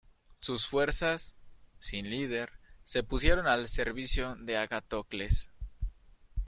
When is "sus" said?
0.39-0.65